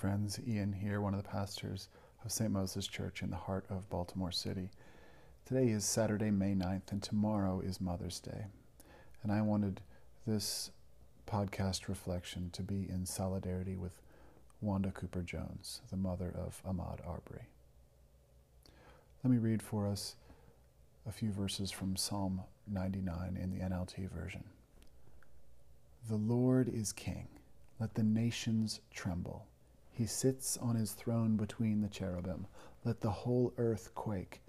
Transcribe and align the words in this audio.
friends. 0.00 0.40
Ian 0.48 0.72
here, 0.72 0.98
one 0.98 1.12
of 1.12 1.22
the 1.22 1.28
pastors 1.28 1.90
of 2.24 2.32
St. 2.32 2.50
Moses 2.50 2.86
Church 2.86 3.20
in 3.20 3.28
the 3.28 3.36
heart 3.36 3.66
of 3.68 3.90
Baltimore 3.90 4.32
City. 4.32 4.70
Today 5.44 5.68
is 5.68 5.84
Saturday, 5.84 6.30
May 6.30 6.54
9th, 6.54 6.90
and 6.90 7.02
tomorrow 7.02 7.60
is 7.60 7.82
Mother's 7.82 8.18
Day. 8.18 8.46
And 9.22 9.30
I 9.30 9.42
wanted 9.42 9.82
this 10.26 10.70
podcast 11.26 11.86
reflection 11.86 12.48
to 12.54 12.62
be 12.62 12.86
in 12.88 13.04
solidarity 13.04 13.76
with 13.76 14.00
Wanda 14.62 14.90
Cooper 14.90 15.20
Jones, 15.20 15.82
the 15.90 15.98
mother 15.98 16.34
of 16.34 16.62
Ahmaud 16.66 17.06
Arbery. 17.06 17.48
Let 19.22 19.30
me 19.30 19.36
read 19.36 19.62
for 19.62 19.86
us 19.86 20.16
a 21.06 21.12
few 21.12 21.30
verses 21.30 21.70
from 21.70 21.96
Psalm 21.96 22.40
99 22.66 23.38
in 23.38 23.50
the 23.50 23.62
NLT 23.62 24.08
version. 24.08 24.44
The 26.08 26.16
Lord 26.16 26.70
is 26.70 26.90
King. 26.90 27.28
Let 27.78 27.92
the 27.96 28.02
nations 28.02 28.80
tremble. 28.94 29.44
He 29.90 30.06
sits 30.06 30.56
on 30.56 30.76
his 30.76 30.92
throne 30.92 31.36
between 31.36 31.80
the 31.82 31.88
cherubim. 31.88 32.46
Let 32.84 33.00
the 33.00 33.10
whole 33.10 33.52
earth 33.58 33.94
quake. 33.94 34.40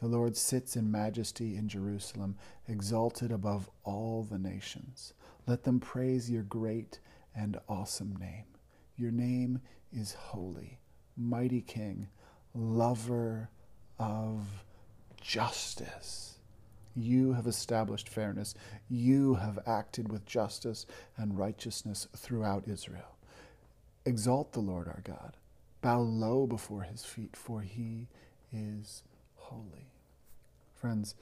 The 0.00 0.06
Lord 0.06 0.36
sits 0.36 0.76
in 0.76 0.90
majesty 0.90 1.56
in 1.56 1.68
Jerusalem, 1.68 2.36
exalted 2.68 3.32
above 3.32 3.68
all 3.82 4.22
the 4.22 4.38
nations. 4.38 5.12
Let 5.46 5.64
them 5.64 5.80
praise 5.80 6.30
your 6.30 6.44
great 6.44 7.00
and 7.34 7.58
awesome 7.68 8.16
name. 8.16 8.44
Your 8.96 9.10
name 9.10 9.60
is 9.92 10.12
holy, 10.12 10.78
mighty 11.16 11.60
King, 11.60 12.08
lover 12.54 13.50
of 13.98 14.64
justice. 15.20 16.38
You 16.94 17.32
have 17.32 17.46
established 17.46 18.08
fairness. 18.08 18.54
You 18.88 19.34
have 19.34 19.58
acted 19.66 20.10
with 20.10 20.26
justice 20.26 20.86
and 21.16 21.38
righteousness 21.38 22.08
throughout 22.16 22.68
Israel. 22.68 23.17
Exalt 24.08 24.52
the 24.52 24.60
Lord 24.60 24.88
our 24.88 25.02
God. 25.04 25.36
Bow 25.82 26.00
low 26.00 26.46
before 26.46 26.80
his 26.80 27.04
feet, 27.04 27.36
for 27.36 27.60
he 27.60 28.06
is 28.50 29.02
holy. 29.36 29.90
Friends, 30.74 31.14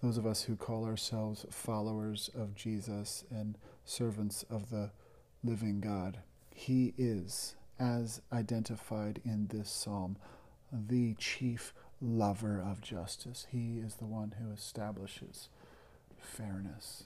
those 0.00 0.16
of 0.16 0.24
us 0.24 0.44
who 0.44 0.54
call 0.54 0.84
ourselves 0.84 1.44
followers 1.50 2.30
of 2.38 2.54
Jesus 2.54 3.24
and 3.32 3.58
servants 3.84 4.44
of 4.48 4.70
the 4.70 4.92
living 5.42 5.80
God, 5.80 6.18
he 6.54 6.94
is, 6.96 7.56
as 7.80 8.20
identified 8.32 9.20
in 9.24 9.48
this 9.48 9.68
psalm, 9.68 10.16
the 10.72 11.14
chief 11.14 11.74
lover 12.00 12.62
of 12.64 12.80
justice. 12.80 13.48
He 13.50 13.80
is 13.84 13.96
the 13.96 14.06
one 14.06 14.34
who 14.40 14.52
establishes 14.52 15.48
fairness. 16.20 17.04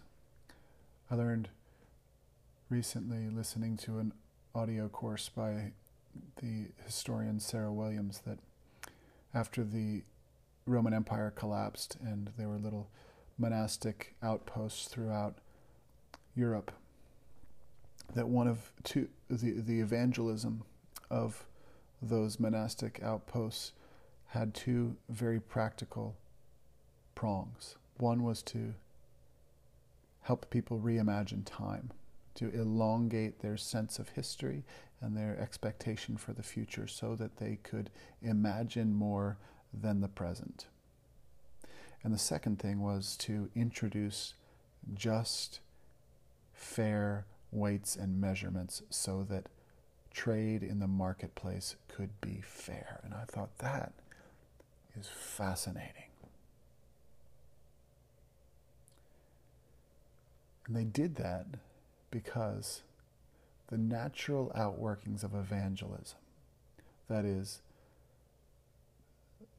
I 1.10 1.14
learned 1.14 1.48
recently, 2.69 3.30
listening 3.30 3.78
to 3.78 4.00
an 4.00 4.12
audio 4.56 4.88
course 4.88 5.28
by 5.28 5.72
the 6.40 6.68
historian 6.84 7.38
Sarah 7.38 7.72
Williams, 7.72 8.22
that 8.26 8.38
after 9.34 9.62
the 9.62 10.02
Roman 10.64 10.94
Empire 10.94 11.30
collapsed 11.30 11.98
and 12.02 12.30
there 12.38 12.48
were 12.48 12.58
little 12.58 12.88
monastic 13.36 14.14
outposts 14.22 14.88
throughout 14.88 15.34
Europe, 16.34 16.72
that 18.14 18.28
one 18.28 18.48
of 18.48 18.72
two, 18.82 19.08
the, 19.28 19.60
the 19.60 19.80
evangelism 19.80 20.62
of 21.10 21.44
those 22.00 22.41
monastic 22.41 23.00
outposts 23.02 23.72
had 24.28 24.54
two 24.54 24.96
very 25.10 25.38
practical 25.38 26.16
prongs. 27.14 27.76
One 27.98 28.22
was 28.22 28.42
to 28.44 28.74
help 30.22 30.48
people 30.48 30.80
reimagine 30.80 31.42
time, 31.44 31.91
to 32.36 32.50
elongate 32.50 33.40
their 33.40 33.56
sense 33.56 33.98
of 33.98 34.10
history 34.10 34.64
and 35.00 35.16
their 35.16 35.38
expectation 35.38 36.16
for 36.16 36.32
the 36.32 36.42
future 36.42 36.86
so 36.86 37.14
that 37.16 37.36
they 37.36 37.58
could 37.62 37.91
imagine 38.22 38.94
more 38.94 39.36
than 39.72 40.00
the 40.00 40.08
present. 40.08 40.66
And 42.02 42.14
the 42.14 42.19
second 42.19 42.58
thing 42.58 42.80
was 42.80 43.16
to 43.19 43.50
introduce 43.54 44.34
just, 44.94 45.60
fair 46.52 47.26
weights 47.50 47.96
and 47.96 48.20
measurements 48.20 48.82
so 48.91 49.26
that 49.28 49.48
trade 50.12 50.62
in 50.62 50.78
the 50.78 50.86
marketplace 50.86 51.76
could 51.88 52.20
be 52.20 52.41
fair. 52.42 53.00
And 53.04 53.12
I 53.12 53.25
thought 53.26 53.58
that 53.58 53.92
is 54.98 55.08
fascinating. 55.08 56.10
And 60.66 60.75
they 60.75 60.84
did 60.84 61.16
that 61.16 61.46
because 62.16 62.81
the 63.69 63.77
natural 63.77 64.50
outworkings 64.56 65.22
of 65.22 65.34
evangelism, 65.34 66.16
that 67.10 67.27
is, 67.27 67.60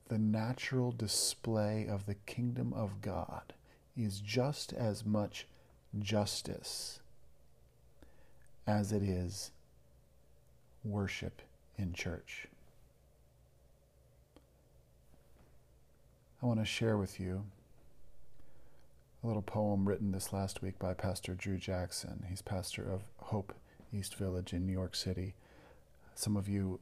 the 0.07 0.18
natural 0.18 0.91
display 0.91 1.85
of 1.88 2.07
the 2.07 2.16
kingdom 2.25 2.73
of 2.73 3.00
God, 3.00 3.53
is 3.96 4.19
just 4.22 4.73
as 4.73 5.06
much 5.06 5.46
justice 6.00 7.00
as 8.66 8.91
it 8.91 9.03
is 9.03 9.51
worship 10.84 11.44
in 11.78 11.94
church. 11.94 12.47
I 16.41 16.47
want 16.47 16.59
to 16.59 16.66
share 16.66 16.97
with 16.97 17.19
you 17.19 17.44
a 19.23 19.28
little 19.28 19.41
poem 19.41 19.88
written 19.88 20.11
this 20.11 20.31
last 20.31 20.61
week 20.61 20.78
by 20.78 20.94
Pastor 20.94 21.33
Drew 21.33 21.57
Jackson. 21.57 22.25
He's 22.29 22.41
pastor 22.41 22.83
of 22.83 23.01
Hope 23.17 23.53
East 23.91 24.16
Village 24.16 24.53
in 24.53 24.66
New 24.66 24.73
York 24.73 24.95
City. 24.95 25.33
Some 26.13 26.38
of 26.38 26.47
you 26.47 26.79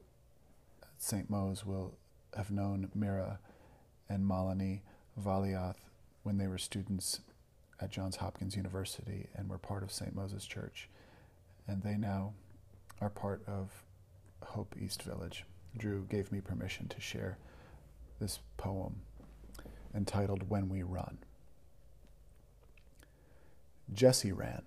at 0.84 0.90
St. 0.98 1.30
Mo's 1.30 1.66
will 1.66 1.96
have 2.36 2.52
known 2.52 2.90
Mira 2.94 3.40
and 4.10 4.26
Malini 4.26 4.82
Valiath 5.22 5.78
when 6.24 6.38
they 6.38 6.48
were 6.48 6.58
students 6.58 7.22
at 7.80 7.92
Johns 7.92 8.18
Hopkins 8.18 8.58
University 8.58 9.28
and 9.34 9.50
were 9.50 9.58
part 9.58 9.84
of 9.84 9.92
St. 9.92 10.14
Moses 10.14 10.46
Church. 10.46 10.90
And 11.68 11.84
they 11.84 11.96
now 11.96 12.34
are 13.00 13.10
part 13.10 13.44
of 13.48 13.84
Hope 14.44 14.76
East 14.80 15.04
Village. 15.04 15.46
Drew 15.78 16.06
gave 16.10 16.32
me 16.34 16.42
permission 16.42 16.90
to 16.90 17.00
share 17.00 17.38
this 18.20 18.40
poem 18.58 19.02
entitled 19.94 20.50
When 20.50 20.68
We 20.68 20.84
Run. 20.84 21.20
Jesse 23.94 24.32
ran. 24.32 24.64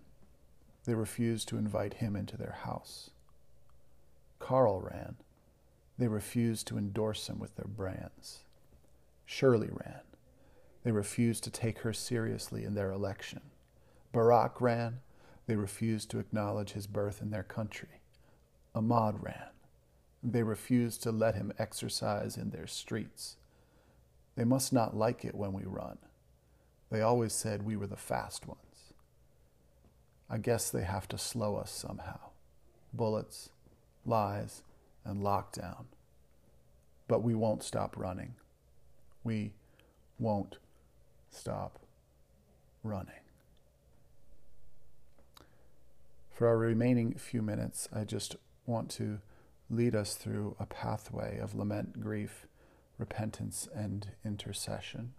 They 0.84 0.94
refused 0.94 1.48
to 1.48 1.58
invite 1.58 1.94
him 1.94 2.16
into 2.16 2.36
their 2.36 2.56
house. 2.62 3.10
Carl 4.38 4.80
ran. 4.80 5.16
They 5.98 6.08
refused 6.08 6.66
to 6.68 6.78
endorse 6.78 7.28
him 7.28 7.38
with 7.38 7.56
their 7.56 7.66
brands. 7.66 8.44
Shirley 9.26 9.70
ran. 9.70 10.00
They 10.84 10.92
refused 10.92 11.44
to 11.44 11.50
take 11.50 11.80
her 11.80 11.92
seriously 11.92 12.64
in 12.64 12.74
their 12.74 12.90
election. 12.90 13.40
Barack 14.14 14.60
ran. 14.60 15.00
They 15.46 15.56
refused 15.56 16.10
to 16.10 16.18
acknowledge 16.18 16.72
his 16.72 16.86
birth 16.86 17.20
in 17.20 17.30
their 17.30 17.42
country. 17.42 18.00
Ahmaud 18.74 19.22
ran. 19.22 19.50
They 20.22 20.42
refused 20.42 21.02
to 21.02 21.12
let 21.12 21.34
him 21.34 21.52
exercise 21.58 22.36
in 22.36 22.50
their 22.50 22.66
streets. 22.66 23.36
They 24.36 24.44
must 24.44 24.72
not 24.72 24.96
like 24.96 25.24
it 25.24 25.34
when 25.34 25.52
we 25.52 25.64
run. 25.64 25.98
They 26.90 27.02
always 27.02 27.32
said 27.32 27.62
we 27.64 27.76
were 27.76 27.86
the 27.86 27.96
fast 27.96 28.46
ones. 28.46 28.67
I 30.30 30.38
guess 30.38 30.70
they 30.70 30.84
have 30.84 31.08
to 31.08 31.18
slow 31.18 31.56
us 31.56 31.70
somehow. 31.70 32.18
Bullets, 32.92 33.50
lies, 34.04 34.62
and 35.04 35.22
lockdown. 35.22 35.86
But 37.06 37.22
we 37.22 37.34
won't 37.34 37.62
stop 37.62 37.96
running. 37.96 38.34
We 39.24 39.52
won't 40.18 40.58
stop 41.30 41.78
running. 42.82 43.14
For 46.30 46.46
our 46.46 46.58
remaining 46.58 47.14
few 47.14 47.42
minutes, 47.42 47.88
I 47.92 48.04
just 48.04 48.36
want 48.66 48.90
to 48.92 49.20
lead 49.70 49.94
us 49.94 50.14
through 50.14 50.56
a 50.60 50.66
pathway 50.66 51.38
of 51.38 51.54
lament, 51.54 52.00
grief, 52.00 52.46
repentance 52.98 53.68
and 53.74 54.12
intercession. 54.24 55.14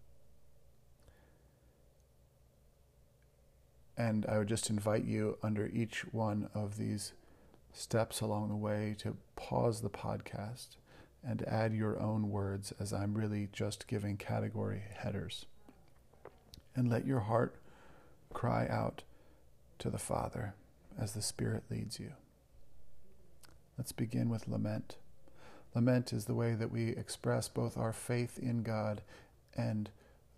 And 4.00 4.26
I 4.28 4.38
would 4.38 4.48
just 4.48 4.70
invite 4.70 5.04
you 5.04 5.38
under 5.44 5.68
each 5.68 6.06
one 6.14 6.50
of 6.56 6.78
these 6.78 7.12
steps 7.74 8.22
along 8.22 8.48
the 8.48 8.56
way 8.56 8.96
to 9.00 9.18
pause 9.36 9.82
the 9.82 9.90
podcast 9.90 10.78
and 11.22 11.44
add 11.46 11.74
your 11.74 12.00
own 12.00 12.30
words 12.30 12.72
as 12.80 12.94
I'm 12.94 13.14
really 13.14 13.50
just 13.52 13.90
giving 13.90 14.16
category 14.16 14.84
headers. 14.96 15.46
And 16.78 16.90
let 16.90 17.06
your 17.06 17.20
heart 17.20 17.58
cry 18.34 18.70
out 18.70 19.04
to 19.80 19.90
the 19.90 19.98
Father 19.98 20.56
as 20.98 21.12
the 21.12 21.22
Spirit 21.22 21.64
leads 21.70 22.00
you. 22.00 22.14
Let's 23.78 23.92
begin 23.92 24.30
with 24.30 24.48
lament. 24.48 24.96
Lament 25.76 26.14
is 26.14 26.24
the 26.24 26.36
way 26.36 26.56
that 26.56 26.72
we 26.72 26.92
express 26.92 27.50
both 27.50 27.78
our 27.78 27.92
faith 27.92 28.40
in 28.40 28.64
God 28.64 29.02
and 29.58 29.90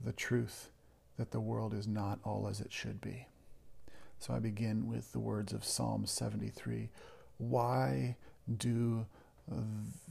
the 0.04 0.13
truth 0.13 0.72
that 1.18 1.30
the 1.30 1.40
world 1.40 1.75
is 1.75 1.88
not 1.88 2.18
all 2.24 2.48
as 2.48 2.60
it 2.60 2.74
should 2.74 3.00
be. 3.00 3.28
So 4.22 4.34
I 4.34 4.40
begin 4.40 4.88
with 4.88 5.12
the 5.12 5.20
words 5.20 5.52
of 5.52 5.66
Psalm 5.66 6.06
73 6.06 6.90
Why 7.38 8.16
do 8.58 9.06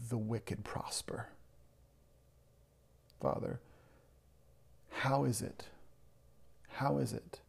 the 0.09 0.19
wicked 0.19 0.65
prosper. 0.65 1.29
Father, 3.21 3.61
how 4.91 5.25
is 5.25 5.43
it? 5.43 5.67
How 6.69 6.99
is 6.99 7.13
it 7.13 7.41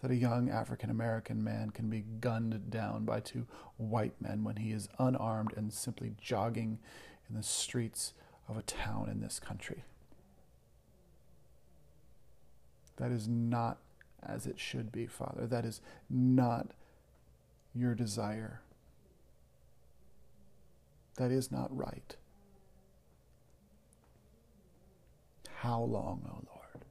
that 0.00 0.10
a 0.10 0.16
young 0.16 0.50
African 0.50 0.90
American 0.90 1.42
man 1.42 1.70
can 1.70 1.88
be 1.88 2.04
gunned 2.20 2.70
down 2.70 3.04
by 3.04 3.20
two 3.20 3.46
white 3.76 4.14
men 4.20 4.44
when 4.44 4.56
he 4.56 4.72
is 4.72 4.88
unarmed 4.98 5.54
and 5.56 5.72
simply 5.72 6.12
jogging 6.20 6.78
in 7.28 7.36
the 7.36 7.42
streets 7.42 8.12
of 8.48 8.56
a 8.56 8.62
town 8.62 9.08
in 9.08 9.20
this 9.20 9.40
country? 9.40 9.84
That 12.96 13.10
is 13.10 13.26
not 13.26 13.78
as 14.26 14.46
it 14.46 14.58
should 14.58 14.92
be, 14.92 15.06
Father. 15.06 15.46
That 15.46 15.64
is 15.64 15.80
not 16.08 16.72
your 17.74 17.94
desire. 17.94 18.60
That 21.16 21.30
is 21.30 21.50
not 21.50 21.74
right. 21.76 22.16
How 25.56 25.80
long, 25.82 26.22
O 26.26 26.30
oh 26.32 26.44
Lord? 26.54 26.84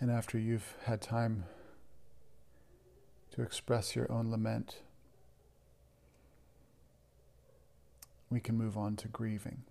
And 0.00 0.10
after 0.10 0.38
you've 0.38 0.76
had 0.84 1.00
time 1.00 1.44
to 3.32 3.42
express 3.42 3.96
your 3.96 4.10
own 4.12 4.30
lament, 4.30 4.82
we 8.30 8.40
can 8.40 8.56
move 8.56 8.76
on 8.76 8.96
to 8.96 9.08
grieving. 9.08 9.62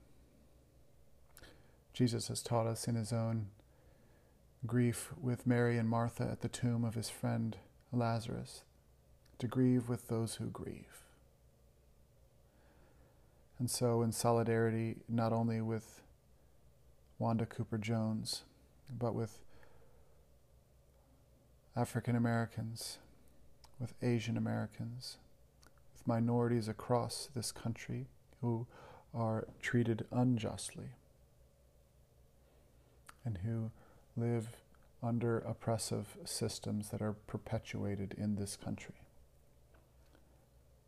Jesus 1.97 2.27
has 2.27 2.43
taught 2.43 2.67
us 2.67 2.87
in 2.87 2.93
his 2.93 3.11
own 3.11 3.47
grief 4.67 5.11
with 5.19 5.47
Mary 5.47 5.79
and 5.79 5.89
Martha 5.89 6.29
at 6.31 6.41
the 6.41 6.47
tomb 6.47 6.85
of 6.85 6.93
his 6.93 7.09
friend 7.09 7.57
Lazarus 7.91 8.61
to 9.39 9.47
grieve 9.47 9.89
with 9.89 10.07
those 10.07 10.35
who 10.35 10.45
grieve. 10.45 11.01
And 13.57 13.67
so, 13.67 14.03
in 14.03 14.11
solidarity 14.11 14.97
not 15.09 15.33
only 15.33 15.59
with 15.59 16.03
Wanda 17.17 17.47
Cooper 17.47 17.79
Jones, 17.79 18.43
but 18.95 19.15
with 19.15 19.39
African 21.75 22.15
Americans, 22.15 22.99
with 23.79 23.95
Asian 24.03 24.37
Americans, 24.37 25.17
with 25.93 26.05
minorities 26.05 26.67
across 26.67 27.29
this 27.33 27.51
country 27.51 28.05
who 28.41 28.67
are 29.15 29.47
treated 29.63 30.05
unjustly 30.11 30.91
and 33.27 33.39
who 33.39 33.69
live 34.15 34.47
under 35.03 35.39
oppressive 35.39 36.17
systems 36.23 36.89
that 36.89 37.01
are 37.01 37.11
perpetuated 37.11 38.15
in 38.17 38.35
this 38.35 38.55
country. 38.55 38.95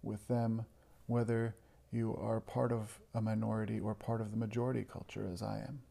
With 0.01 0.29
them, 0.29 0.65
whether 1.05 1.55
you 1.91 2.17
are 2.19 2.39
part 2.39 2.71
of 2.71 2.99
a 3.13 3.21
minority 3.21 3.77
or 3.77 3.93
part 3.93 4.21
of 4.21 4.31
the 4.31 4.37
majority 4.37 4.85
culture, 4.89 5.27
as 5.31 5.41
I 5.41 5.57
am. 5.57 5.81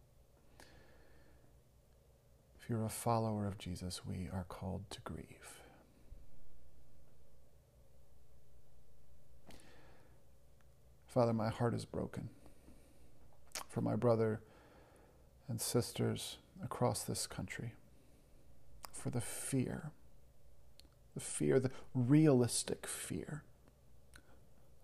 If 2.60 2.70
you're 2.70 2.84
a 2.84 2.88
follower 2.88 3.46
of 3.46 3.58
Jesus, 3.58 4.00
we 4.06 4.28
are 4.32 4.46
called 4.48 4.88
to 4.90 5.00
grieve. 5.02 5.60
Father, 11.06 11.34
my 11.34 11.50
heart 11.50 11.74
is 11.74 11.84
broken 11.84 12.30
for 13.68 13.82
my 13.82 13.96
brother 13.96 14.40
and 15.48 15.60
sisters 15.60 16.36
across 16.62 17.02
this 17.02 17.26
country, 17.26 17.72
for 18.92 19.10
the 19.10 19.20
fear, 19.20 19.90
the 21.14 21.20
fear, 21.20 21.58
the 21.58 21.70
realistic 21.94 22.86
fear, 22.86 23.42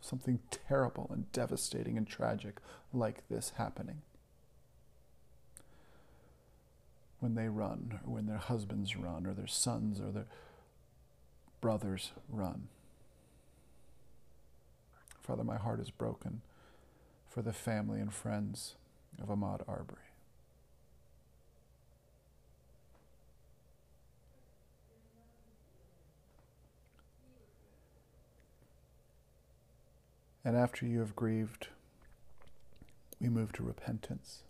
something 0.01 0.41
terrible 0.51 1.09
and 1.13 1.31
devastating 1.33 1.97
and 1.97 2.07
tragic 2.07 2.57
like 2.93 3.29
this 3.29 3.53
happening. 3.57 4.03
When 7.21 7.35
they 7.35 7.49
run, 7.49 8.01
or 8.05 8.15
when 8.15 8.27
their 8.27 8.39
husbands 8.39 8.97
run, 8.97 9.27
or 9.27 9.33
their 9.33 9.47
sons, 9.47 10.01
or 10.01 10.11
their 10.11 10.27
brothers 11.61 12.13
run. 12.29 12.69
Father, 15.23 15.43
my 15.43 15.57
heart 15.57 15.81
is 15.81 15.91
broken 15.91 16.43
for 17.31 17.41
the 17.41 17.55
family 17.55 17.99
and 17.99 18.13
friends 18.13 18.75
of 19.21 19.29
Ahmaud 19.29 19.67
Arbery. 19.67 20.14
And 30.45 30.57
after 30.57 30.85
you 30.87 31.01
have 31.01 31.17
grieved, 31.17 31.69
we 33.21 33.29
move 33.29 33.53
to 33.55 33.63
repentance. 33.63 34.43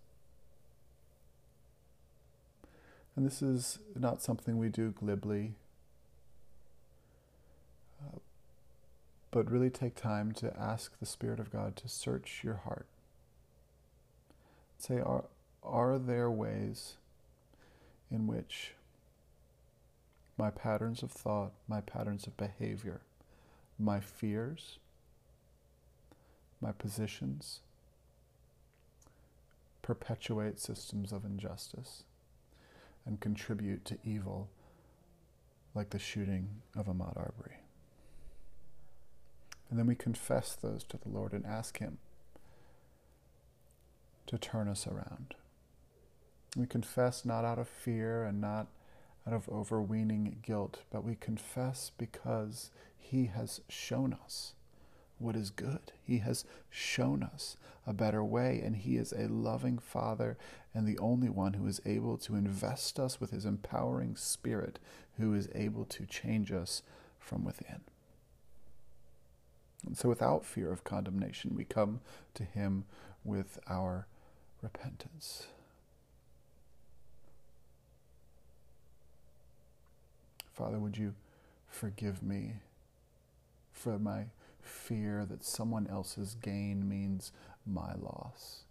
And 3.14 3.24
this 3.24 3.42
is 3.42 3.78
not 3.94 4.22
something 4.22 4.58
we 4.58 4.68
do 4.68 4.90
glibly 4.90 5.52
uh, 8.02 8.18
but 9.30 9.50
really 9.50 9.70
take 9.70 9.94
time 9.94 10.32
to 10.32 10.56
ask 10.58 10.98
the 10.98 11.06
Spirit 11.06 11.38
of 11.38 11.52
God 11.52 11.76
to 11.76 11.88
search 11.88 12.40
your 12.42 12.60
heart. 12.64 12.86
Say, 14.78 14.98
are, 15.00 15.24
are 15.62 15.98
there 15.98 16.30
ways 16.30 16.94
in 18.10 18.26
which 18.26 18.74
my 20.36 20.50
patterns 20.50 21.02
of 21.02 21.10
thought, 21.10 21.52
my 21.68 21.80
patterns 21.80 22.26
of 22.26 22.36
behavior, 22.36 23.00
my 23.78 24.00
fears, 24.00 24.78
my 26.64 26.72
positions 26.72 27.60
perpetuate 29.82 30.58
systems 30.58 31.12
of 31.12 31.26
injustice 31.26 32.04
and 33.04 33.20
contribute 33.20 33.84
to 33.84 33.98
evil 34.02 34.48
like 35.74 35.90
the 35.90 35.98
shooting 35.98 36.62
of 36.74 36.86
Ahmaud 36.86 37.18
Arbery? 37.18 37.58
And 39.68 39.78
then 39.78 39.86
we 39.86 39.94
confess 39.94 40.54
those 40.54 40.84
to 40.84 40.96
the 40.96 41.10
Lord 41.10 41.34
and 41.34 41.44
ask 41.44 41.78
Him 41.78 41.98
to 44.26 44.38
turn 44.38 44.66
us 44.66 44.86
around. 44.86 45.34
We 46.56 46.66
confess 46.66 47.26
not 47.26 47.44
out 47.44 47.58
of 47.58 47.68
fear 47.68 48.24
and 48.24 48.40
not 48.40 48.68
out 49.26 49.34
of 49.34 49.50
overweening 49.50 50.38
guilt, 50.42 50.80
but 50.90 51.04
we 51.04 51.14
confess 51.14 51.90
because 51.98 52.70
He 52.96 53.26
has 53.26 53.60
shown 53.68 54.16
us 54.24 54.54
what 55.24 55.36
is 55.36 55.50
good. 55.50 55.92
He 56.02 56.18
has 56.18 56.44
shown 56.70 57.22
us 57.22 57.56
a 57.86 57.92
better 57.92 58.22
way, 58.22 58.60
and 58.64 58.76
He 58.76 58.96
is 58.96 59.12
a 59.12 59.28
loving 59.28 59.78
Father 59.78 60.36
and 60.74 60.86
the 60.86 60.98
only 60.98 61.28
one 61.28 61.54
who 61.54 61.66
is 61.66 61.80
able 61.86 62.18
to 62.18 62.34
invest 62.34 62.98
us 62.98 63.20
with 63.20 63.30
His 63.30 63.44
empowering 63.44 64.16
Spirit, 64.16 64.78
who 65.18 65.34
is 65.34 65.48
able 65.54 65.84
to 65.86 66.06
change 66.06 66.50
us 66.52 66.82
from 67.18 67.44
within. 67.44 67.80
And 69.86 69.96
so, 69.96 70.08
without 70.08 70.44
fear 70.44 70.72
of 70.72 70.84
condemnation, 70.84 71.54
we 71.54 71.64
come 71.64 72.00
to 72.34 72.44
Him 72.44 72.84
with 73.24 73.58
our 73.68 74.06
repentance. 74.62 75.46
Father, 80.52 80.78
would 80.78 80.96
you 80.96 81.14
forgive 81.68 82.22
me 82.22 82.54
for 83.72 83.98
my 83.98 84.26
fear 84.64 85.24
that 85.24 85.44
someone 85.44 85.86
else's 85.86 86.36
gain 86.40 86.88
means 86.88 87.32
my 87.66 87.94
loss? 87.94 88.64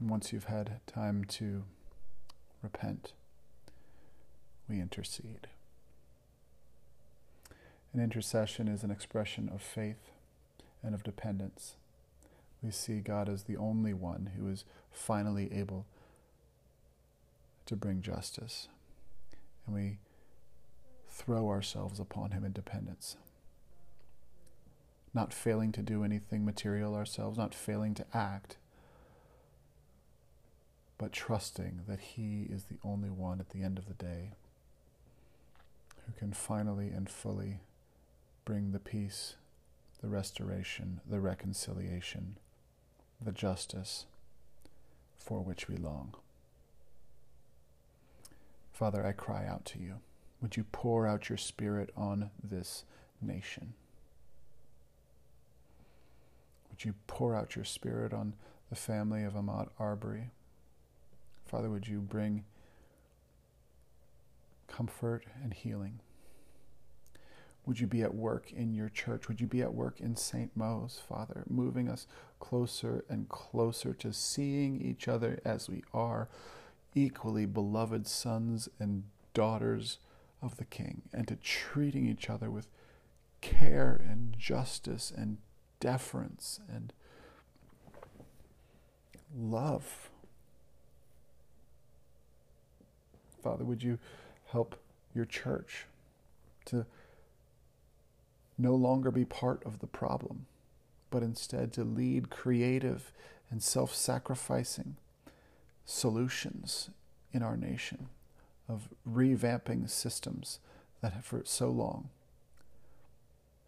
And 0.00 0.08
once 0.08 0.32
you've 0.32 0.44
had 0.44 0.80
time 0.86 1.24
to 1.24 1.64
repent, 2.62 3.12
we 4.68 4.80
intercede. 4.80 5.48
An 7.92 8.00
intercession 8.00 8.68
is 8.68 8.84
an 8.84 8.90
expression 8.90 9.48
of 9.48 9.60
faith 9.60 10.12
and 10.82 10.94
of 10.94 11.02
dependence. 11.02 11.74
We 12.62 12.70
see 12.70 13.00
God 13.00 13.28
as 13.28 13.44
the 13.44 13.56
only 13.56 13.92
one 13.92 14.32
who 14.36 14.48
is 14.48 14.64
finally 14.98 15.52
able 15.52 15.86
to 17.66 17.76
bring 17.76 18.02
justice. 18.02 18.68
And 19.66 19.74
we 19.74 19.98
throw 21.08 21.48
ourselves 21.48 22.00
upon 22.00 22.32
Him 22.32 22.44
in 22.44 22.52
dependence. 22.52 23.16
Not 25.14 25.32
failing 25.32 25.72
to 25.72 25.82
do 25.82 26.04
anything 26.04 26.44
material 26.44 26.94
ourselves, 26.94 27.38
not 27.38 27.54
failing 27.54 27.94
to 27.94 28.06
act 28.12 28.56
but 30.98 31.12
trusting 31.12 31.82
that 31.86 32.00
He 32.00 32.46
is 32.50 32.64
the 32.64 32.78
only 32.84 33.08
one 33.08 33.38
at 33.40 33.50
the 33.50 33.62
end 33.62 33.78
of 33.78 33.86
the 33.86 33.94
day 33.94 34.32
who 36.04 36.12
can 36.18 36.32
finally 36.32 36.88
and 36.88 37.08
fully 37.08 37.60
bring 38.44 38.72
the 38.72 38.80
peace 38.80 39.36
the 40.00 40.08
restoration, 40.08 41.00
the 41.08 41.18
reconciliation, 41.18 42.36
the 43.20 43.32
justice 43.32 44.06
for 45.18 45.40
which 45.40 45.68
we 45.68 45.76
long. 45.76 46.14
Father, 48.72 49.04
I 49.04 49.12
cry 49.12 49.46
out 49.46 49.64
to 49.66 49.78
you. 49.78 49.96
Would 50.40 50.56
you 50.56 50.64
pour 50.70 51.06
out 51.06 51.28
your 51.28 51.38
Spirit 51.38 51.90
on 51.96 52.30
this 52.42 52.84
nation? 53.20 53.74
Would 56.70 56.84
you 56.84 56.94
pour 57.08 57.34
out 57.34 57.56
your 57.56 57.64
Spirit 57.64 58.12
on 58.12 58.34
the 58.70 58.76
family 58.76 59.24
of 59.24 59.34
Ahmaud 59.34 59.68
Arbery? 59.80 60.30
Father, 61.46 61.68
would 61.68 61.88
you 61.88 61.98
bring 61.98 62.44
comfort 64.68 65.24
and 65.42 65.52
healing? 65.52 66.00
Would 67.68 67.80
you 67.80 67.86
be 67.86 68.00
at 68.00 68.14
work 68.14 68.50
in 68.50 68.72
your 68.72 68.88
church? 68.88 69.28
Would 69.28 69.42
you 69.42 69.46
be 69.46 69.60
at 69.60 69.74
work 69.74 70.00
in 70.00 70.16
St. 70.16 70.56
Mo's, 70.56 71.02
Father, 71.06 71.44
moving 71.46 71.86
us 71.86 72.06
closer 72.40 73.04
and 73.10 73.28
closer 73.28 73.92
to 73.92 74.10
seeing 74.10 74.80
each 74.80 75.06
other 75.06 75.38
as 75.44 75.68
we 75.68 75.84
are, 75.92 76.30
equally 76.94 77.44
beloved 77.44 78.06
sons 78.06 78.70
and 78.78 79.02
daughters 79.34 79.98
of 80.40 80.56
the 80.56 80.64
King, 80.64 81.02
and 81.12 81.28
to 81.28 81.36
treating 81.36 82.06
each 82.06 82.30
other 82.30 82.50
with 82.50 82.68
care 83.42 84.00
and 84.02 84.34
justice 84.38 85.12
and 85.14 85.36
deference 85.78 86.60
and 86.74 86.90
love? 89.38 90.08
Father, 93.42 93.66
would 93.66 93.82
you 93.82 93.98
help 94.46 94.80
your 95.14 95.26
church 95.26 95.84
to 96.64 96.86
no 98.58 98.74
longer 98.74 99.10
be 99.10 99.24
part 99.24 99.64
of 99.64 99.78
the 99.78 99.86
problem, 99.86 100.46
but 101.10 101.22
instead 101.22 101.72
to 101.72 101.84
lead 101.84 102.28
creative 102.28 103.12
and 103.50 103.62
self 103.62 103.94
sacrificing 103.94 104.96
solutions 105.86 106.90
in 107.32 107.42
our 107.42 107.56
nation 107.56 108.08
of 108.68 108.88
revamping 109.08 109.88
systems 109.88 110.58
that 111.00 111.12
have 111.14 111.24
for 111.24 111.42
so 111.44 111.70
long 111.70 112.10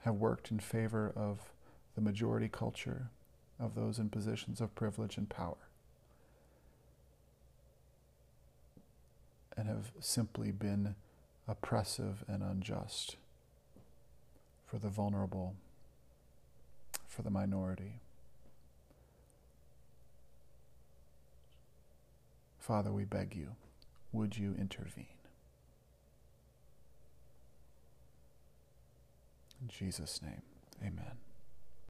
have 0.00 0.16
worked 0.16 0.50
in 0.50 0.58
favor 0.58 1.12
of 1.16 1.52
the 1.94 2.00
majority 2.00 2.48
culture 2.48 3.08
of 3.58 3.74
those 3.74 3.98
in 3.98 4.08
positions 4.10 4.60
of 4.60 4.74
privilege 4.74 5.16
and 5.16 5.28
power. 5.28 5.56
and 9.60 9.68
have 9.68 9.92
simply 10.00 10.50
been 10.50 10.94
oppressive 11.46 12.24
and 12.26 12.42
unjust 12.42 13.16
for 14.70 14.78
the 14.78 14.88
vulnerable, 14.88 15.56
for 17.08 17.22
the 17.22 17.30
minority. 17.30 17.98
Father, 22.60 22.92
we 22.92 23.04
beg 23.04 23.34
you, 23.34 23.48
would 24.12 24.36
you 24.36 24.54
intervene? 24.56 25.06
In 29.60 29.68
Jesus' 29.68 30.22
name, 30.22 30.42
amen. 30.80 31.29